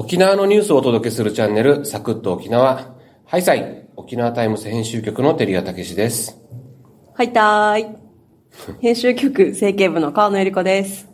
[0.00, 2.94] 沖縄のニュースをお届けするチャンネル、サクッと沖縄。
[3.24, 6.38] ハイサイ、沖縄タイムズ編集局の照屋武史です。
[7.14, 7.86] はいたーい。
[8.78, 11.08] 編集局政経部の川野ゆり子です。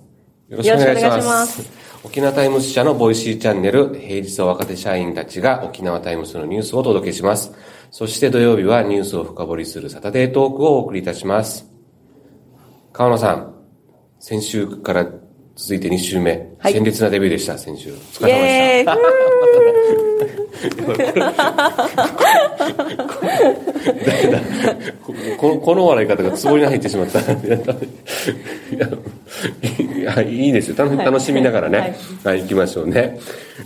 [0.50, 1.10] よろしくお願いしま。
[1.22, 1.70] します
[2.04, 7.54] 沖縄タイムズ社の Voicy チャンネル、平日は若手社員たちが沖縄タイムズのニュースをお届けします。
[7.90, 11.72] そして土曜日はニュースを深掘りするサタデートークをお送りいたします。
[12.92, 13.54] 川野さん、
[14.20, 15.06] 先週から
[15.56, 16.52] 続いて2週目。
[16.58, 17.92] はい鮮烈なデビューでした、先週。
[17.92, 20.34] お疲イれ様でした。
[25.38, 27.20] こ の この笑い方がツボに入ってしまった。
[27.20, 28.88] いや
[30.00, 30.76] いやいいですよ。
[30.76, 31.96] 楽楽しみながらね。
[32.24, 33.18] はい、行きましょうね。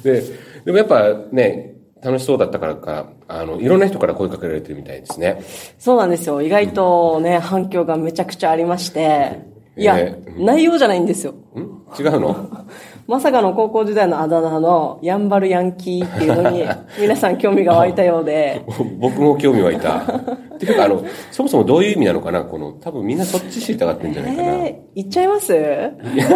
[0.03, 0.23] で、
[0.65, 5.43] でもやっぱね、楽しそうだったからか、あの、いろんな人から声かけられてるみたいですね。
[5.79, 6.43] そうなんですよ。
[6.43, 9.58] 意外とね、反響がめちゃくちゃありまして。
[9.79, 11.33] いや、え内容じゃないんですよ。
[11.33, 11.79] ん？
[11.99, 12.67] 違うの？
[13.07, 16.65] まさかの高校時代のあだ名のヤンバルヤンキーっていうのに
[17.01, 18.63] 皆さん興味が湧いたようで。
[19.01, 19.99] 僕も興味湧いた。
[19.99, 22.43] っていうか、あの、そもそもどういう意味なのかな？
[22.43, 24.49] この、多分みんなそっち知りたがってんじゃないかな。
[24.49, 25.55] えー、言っちゃいます？
[25.55, 26.29] いや、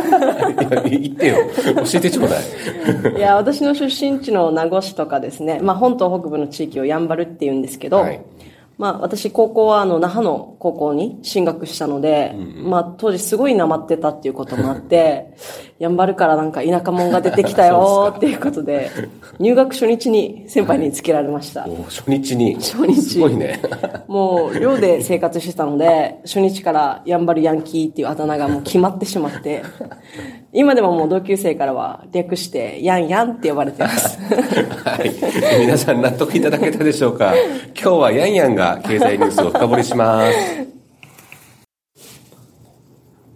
[0.89, 1.37] 言ってよ。
[1.77, 3.19] 教えてちょうだい。
[3.19, 8.20] いや、私の出身地の名護市とかですね、まあ本島北部の地域をやんばるって言うんですけど、はい
[8.83, 15.35] まあ私高校はあの那覇の高校に進学したので、まあ当時すごいなまってたっていうこともあって、
[15.79, 18.91] やんばるからなんか田舎者が出てきたよ っていうことで、
[19.39, 21.65] 入学初日に先輩につけられました。
[21.65, 22.57] もう初日に。
[22.57, 23.63] 初日すごいね。
[24.09, 29.63] もう寮で生活してたので、初日からやんばるヤンキーっていうあだ名がもう決まってしまって、
[30.55, 34.19] 今でももう同級生からは略してヤンヤンって呼ばれてます。
[34.20, 35.11] はい。
[35.61, 37.34] 皆さん納得いただけたでしょうか？
[37.69, 40.36] 今日はヤンヤンが経済ニュースを深掘りします。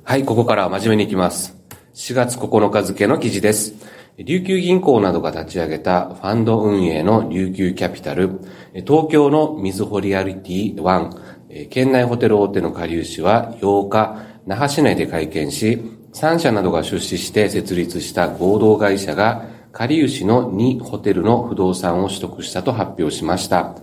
[0.04, 1.56] はい、ここから真面目に行きます。
[1.94, 3.72] 4月9日付の記事です。
[4.18, 8.40] 琉球銀行などが立ち上げたファンド運営の琉球キャピタル、
[8.86, 15.82] 東京のみずほリアリティ1、県内ホテル大手の下流市は8日、那覇市内で会見し、
[16.16, 23.74] 3社などが出資して設立した合同会社が、下流市の2ホテルの不動産を取得したと発表しました。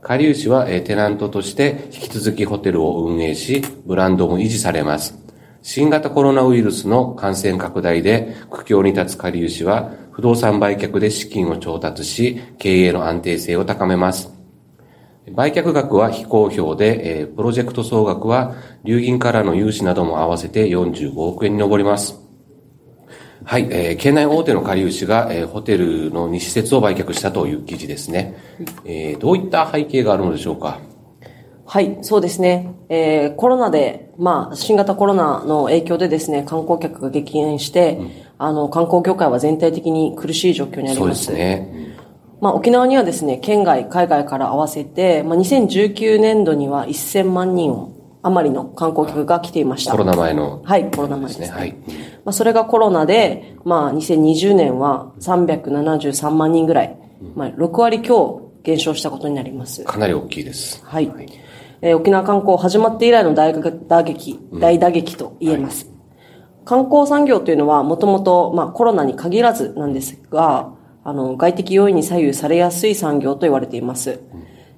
[0.00, 5.18] 下流市はテナントとして引き続きホテルを運営し、ブランドも維持されます。
[5.62, 14.41] 新型コロナウイルスの感染拡大で苦境に立つ下流市は、不動産売却で資金を調達し、経営の安定性を高めます。
[15.30, 22.18] 売却額は非公表で、えープロジェクト総額は、流銀からの融資なども合わせて45億円に上ります。
[23.44, 28.34] はい、えー、県内大手の下流市が、えーホテルの2施設を売却したという記事ですね。
[28.84, 30.80] えーどういった背景があるのでしょうか？
[31.64, 32.74] はい、そうですね。
[32.88, 38.00] えーコロナで、まあ、新型コロナの影響でですね、観光客が激減して、
[38.38, 41.04] あの、観光業界は全体的に苦しい状況にありま。
[41.04, 41.81] そうですすね。
[42.42, 49.92] まあ、沖縄にはですね、県外、海外から合わせて、まあ、2019年度には1000万人を余りの観光客が来ていました。
[49.92, 51.46] コロナ前のはい、コロナ前ですね。
[51.46, 51.76] はい。
[52.24, 56.98] まあ、それがコロナで、まあ、2020年は373万人ぐらい、
[57.36, 59.84] まあ、6割強減少したことになります。
[59.84, 60.84] かなり大きいです。
[60.84, 61.12] はい。
[61.80, 65.88] えー沖縄観光始まって以来の大打撃、大打撃と言えます。
[66.64, 70.72] 観光産業というのはもともと、まあコロナに限らずなんですが、
[71.04, 74.20] あの、外的要因に左右されやすい産業と言われています。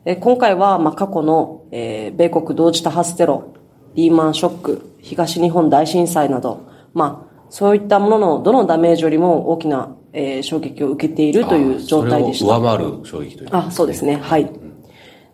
[0.07, 3.55] えー今回は、まあ過去の、えー米国同時多発テロ、
[3.95, 6.61] リーマンショック、東日本大震災など、
[6.93, 12.57] まあそういったもののどのダメージよりも大きな、えー衝撃を受けているという状態でした。
[12.57, 13.49] 上回る衝撃という。
[13.53, 14.17] あ、そうですね。
[14.17, 14.51] はい。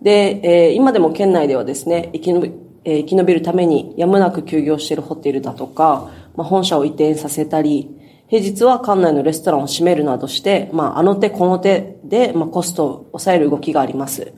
[0.02, 2.52] で、えー今でも県内ではですね、生き延び、
[2.84, 7.96] えー生き延びるためにやむなく休業しているホテルだとか、まあ、本社を移転させたり、
[8.30, 14.32] 平日は館内のレストランを閉めるなどして、まあ、あの手この手で、まあ、コストを抑える動きがあります。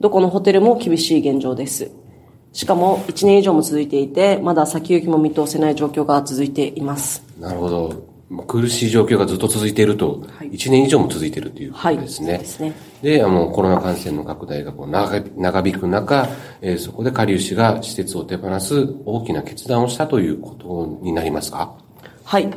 [0.00, 1.90] どこのホテルも厳しい現状です。
[2.54, 7.22] しかも、1年以上も続いていて、まだ先行きも見通せない状況が続いています。
[7.38, 8.06] なるほど。
[8.30, 12.32] まあ苦しい状況がずっと続いていると、1年以上も続いているということですね。
[12.32, 12.72] はいですね
[13.02, 16.26] で、あの、コロナ感染の拡大がこう長長引く中、
[16.62, 21.74] えーそこで下流市が施設を手放す大きな決断をしたということになりますか？
[22.24, 22.48] はい。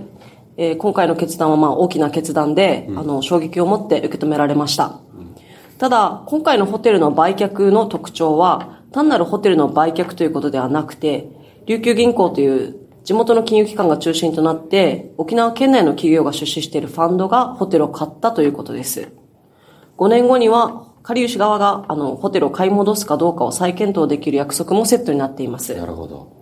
[0.62, 5.00] えー今回の決断はまあ大きな決断で、あの、衝撃を持って受け止められました。
[5.78, 11.30] ただ、今回のホテルの売却の特徴は、単なるホテルの売却ということではなくて、
[11.66, 12.76] 琉球銀行という
[13.06, 19.14] 地元の金融機関が中心となって、沖縄県内の企業が出資しているファンドがホテルを買ったということです。
[19.98, 25.74] 5年後には、下流市側が、あの、ホテルを買い戻すかどうかを再検討できる約束もセットになっています。
[25.74, 26.38] なるほど。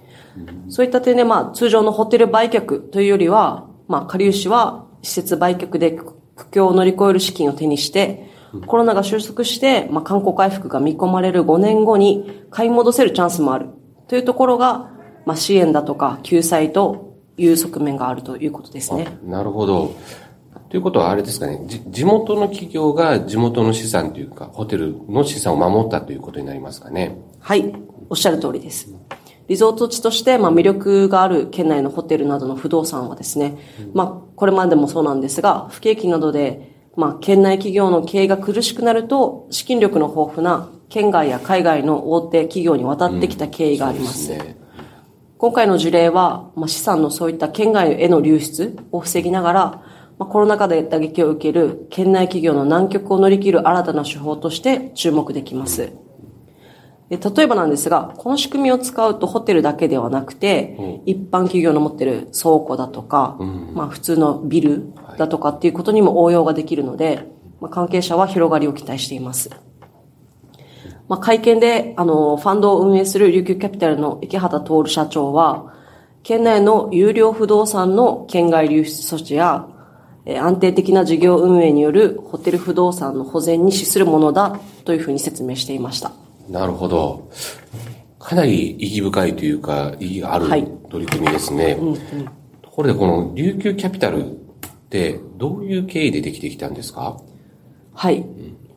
[0.69, 8.29] そういった点で、まあ、通常のホテル売却というよりは、まあ、下流市は施設売却で苦境を乗り越える資金を手にして、
[8.65, 13.67] コロナが収束して、まあ、観光回復が見込まれる5年後に買い戻せるチャンスもある
[14.07, 14.91] というところが、
[15.25, 19.17] まあ、支援だとか救済という側面があるということですね。
[19.23, 19.95] なるほど。
[20.69, 27.17] ということはあれですかね、じ地元の企業が地元の資産というか、ホテルの資産を守ったということになりますかね。
[27.39, 27.73] はい、
[28.09, 28.93] おっしゃる通りです。
[29.47, 33.57] リゾート地として、まあ、魅力がある県内のホテルなどの不動産はですね、
[33.93, 44.25] まあ、これまでもそうなんですが、不景気などで、まあ、県内企業の経営が苦しくなると、資金力の豊富な県外や海外の大手企業に渡ってきた経緯があります。
[44.27, 44.57] そうですね。
[45.37, 49.61] 今回の事例は、まあ、資産のそういった県外への流出を防ぎながら、
[50.17, 56.06] まあ、コロナ禍で打撃を受ける県内企業の難局を乗り切る新たな手法として注目できます。
[57.09, 63.37] で例えばなんですが、この仕組みを使うとホテルだけではなくて、一般企業の持ってる倉庫だとか、
[63.73, 67.25] まあ普通のビルだとかっていうことにも応用ができるので、
[67.59, 69.49] まあ、関係者は広がりを期待しています。
[71.07, 75.73] まあ、会見で、あの、ファンドを運営する琉球キャピタルの池畑徹社長は、
[76.23, 79.67] 県内の有料不動産の県外流出措置や、
[80.25, 86.11] えー安定的な事業運営によるホテル不動産の保全に資するものだというふうに説明していました。
[86.49, 87.29] なるほど。
[88.19, 91.77] かなり意義深いというか、意義があるはい取り組みですね。
[92.61, 94.33] ところで、この琉球キャピタルっ
[94.89, 97.21] て、どういう経緯でできてきたんですか？
[97.93, 98.25] はい。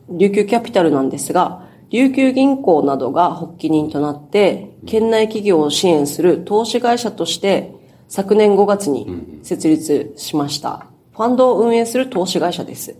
[0.09, 7.73] 琉球キャピタルなんですが、琉球銀行などが発起人となって、県内企業を支援する投資会社として、
[8.07, 10.87] 昨年5月に設立しました。
[11.13, 12.95] ファンドを運営する投資会社です。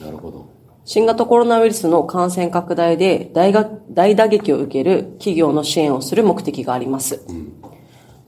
[0.00, 0.46] なるほど。
[0.84, 7.24] 新型コロナウイルスの感染拡大で大が大打撃を受ける企業の支援をする目的があります。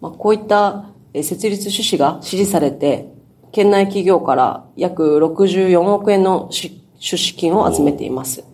[0.01, 3.09] まあ、こういったえー設立趣旨が支持されて、
[3.51, 8.45] 県内企業から約64億円のし出資金を集めています。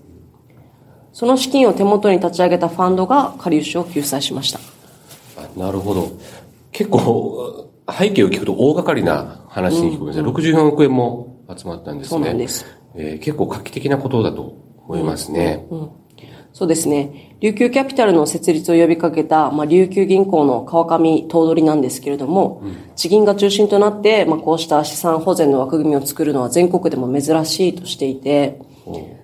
[1.13, 4.61] その資金を手元に立ち上げたファンドが下流種を救済しました。
[5.37, 6.13] あなるほど。
[6.71, 10.29] 結構、背景を聞くと大掛かりな話に聞こえますね。
[10.29, 12.11] 64億円も集まったんですね。
[12.11, 12.65] そうなんです。
[12.95, 14.55] えー結構画期的なことだと
[14.87, 15.67] 思いますね。
[16.53, 17.37] そうですね。
[17.41, 22.63] 琉球キャピタルの設立を呼びかけた、まあ、琉球銀行の川上頭取なんですけれども、
[22.95, 28.61] 地銀が中心となって、まあ、こうした資産保全の枠組みを作るのは全国でも珍しいとしていて、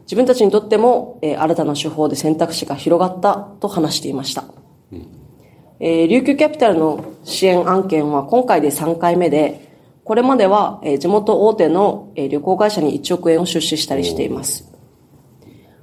[0.04, 4.44] 自分たちにとっても、えー新たな手法で選択肢が広がったと話していました。
[5.80, 9.67] えー琉球キャピタルの支援案件は今回で3回目で、
[10.08, 14.64] これまでは、えー地元大手の、えー旅行会社に1億円を出資したりしています。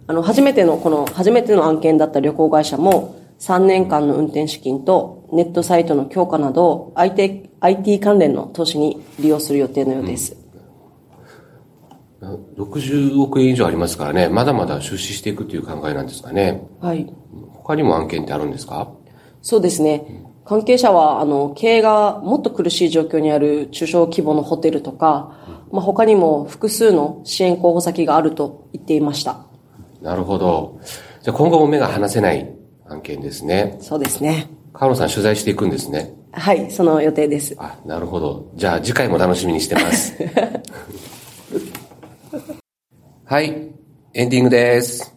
[0.08, 10.36] あの、初めての、この、初めての案件だった旅行会社も、3年間の運転資金と、ネットサイトの強化などを IT、IT 関連の投資に利用する予定のようです。
[12.58, 16.64] 60億円以上ありますからね、まだまだ出資していくという考えなんですかね。
[16.82, 17.06] はい。
[17.54, 18.90] 他にも案件ってあるんですか？
[19.44, 20.24] そうですね。
[20.46, 25.36] 関係者は、あの、経営がもっと苦しい状況にある中小規模のホテルとか、
[25.72, 29.40] まあ、他にも複数の支援候補先があると言っていました。
[30.02, 30.80] なるほど。
[31.24, 32.54] じゃあ今後も目が離せない
[32.88, 33.78] 案件ですね。
[33.82, 34.48] そうですね。
[34.72, 36.14] 川野さん取材していくんですね。
[36.32, 37.56] はい、その予定です。
[37.58, 38.52] あ、なるほど。
[38.56, 40.14] じゃあ次回も楽しみにしてます。
[43.26, 43.72] はい。
[44.14, 45.16] エンディングです。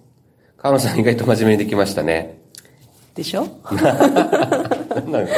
[0.56, 2.40] 川野さん意外と真面目にできましたね。
[3.14, 3.46] でしょ？
[5.08, 5.32] なんか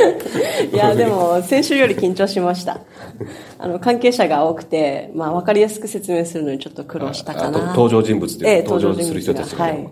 [0.73, 2.81] いや、でも、先週より緊張しました。
[3.59, 7.69] あの、関係者が多くて、まあ、わかりやすく説明するのにちょっと苦労したかな。
[7.69, 9.89] 登場人物というかええ、登場する人たちがはいはい。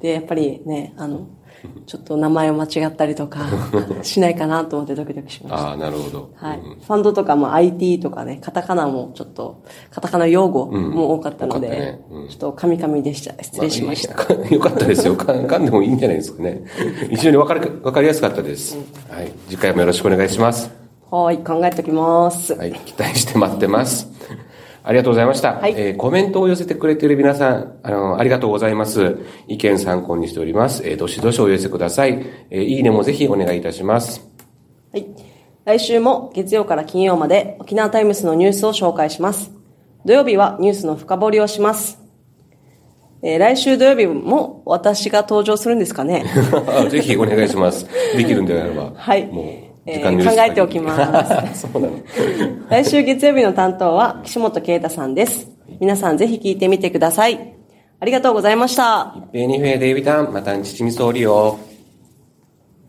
[0.00, 1.26] で、やっぱりね、あの、
[1.86, 3.46] ちょっと名前を間違ったりとか、
[4.02, 5.68] しないかなと思ってドキドキしました。
[5.68, 6.30] ああ、なるほど。
[6.34, 6.60] はい。
[6.60, 13.34] ファンドとかも IT とかね、カタカナもちょっと、カタカナ用語も多かったので、多かったねうんちょっとカミカミでした。
[13.42, 14.14] 失礼しました。
[14.14, 15.16] まあ よかったですよ。
[15.16, 16.62] か噛んでもいいんじゃないですかね。
[17.10, 18.76] 非常にわかり、わかりやすかったです。
[19.08, 19.32] はい。
[19.48, 20.70] 次回もよろしくお願いします。
[21.10, 22.54] はい、考えておきます。
[22.54, 22.72] はい。
[22.72, 24.08] 期待して待ってます。
[24.84, 25.54] ありがとうございました。
[25.54, 29.18] はいえーコメントを寄せてくれている皆さん、あの、ありがとうございます。
[29.46, 30.82] 意見参考にしております。
[30.84, 32.24] えーどしどしお寄せください。
[32.50, 34.28] えーいいねもぜひお願いいたします。
[34.92, 35.06] はい。
[35.64, 39.52] 来週も月曜から金曜まで沖縄タイムスのニュースを紹介します。
[40.04, 42.00] 土曜日はニュースの深掘りをします。
[43.22, 46.24] えー来週土曜日も私が登場するんですかね
[46.90, 47.86] ぜひお願いします。
[48.16, 48.90] できるんであれば。
[48.96, 49.44] はいもう、
[49.84, 51.66] えー、考えておきます。
[52.70, 55.48] 来週月曜日の担当は岸本啓太さんです。
[55.80, 57.54] 皆さんぜひ聞いてみてください。
[57.98, 59.14] ありがとうございました。
[59.16, 61.58] 一平二平デイビタン、また日みそうりよ。